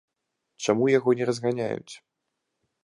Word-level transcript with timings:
Чаму 0.67 0.85
яго 0.97 1.09
не 1.21 1.25
разганяюць? 1.31 1.93